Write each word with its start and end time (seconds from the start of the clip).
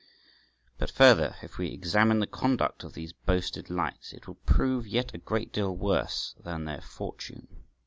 But 0.79 0.89
further, 0.89 1.35
if 1.43 1.59
we 1.59 1.67
examine 1.71 2.17
the 2.17 2.25
conduct 2.25 2.83
of 2.83 2.93
these 2.93 3.13
boasted 3.13 3.69
lights, 3.69 4.13
it 4.13 4.25
will 4.25 4.39
prove 4.47 4.87
yet 4.87 5.13
a 5.13 5.19
great 5.19 5.53
deal 5.53 5.77
worse 5.77 6.33
than 6.43 6.65
their 6.65 6.81
fortune. 6.81 7.47